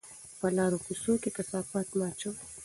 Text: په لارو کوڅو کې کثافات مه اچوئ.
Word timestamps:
په 0.39 0.47
لارو 0.57 0.77
کوڅو 0.85 1.13
کې 1.21 1.29
کثافات 1.37 1.87
مه 1.97 2.05
اچوئ. 2.09 2.37